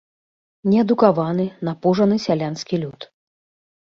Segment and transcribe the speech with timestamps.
[0.69, 2.99] Неадукаваны, напужаны сялянскі люд.